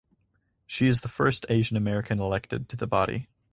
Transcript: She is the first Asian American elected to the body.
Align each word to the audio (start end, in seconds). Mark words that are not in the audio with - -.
She 0.65 0.87
is 0.87 1.01
the 1.01 1.07
first 1.09 1.45
Asian 1.47 1.77
American 1.77 2.19
elected 2.19 2.67
to 2.69 2.75
the 2.75 2.87
body. 2.87 3.27